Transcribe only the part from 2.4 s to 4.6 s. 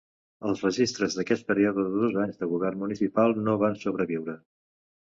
de govern municipal no van sobreviure.